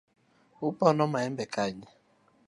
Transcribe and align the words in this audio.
Upono 0.67 1.03
maembe 1.13 1.45
kanye. 1.53 1.87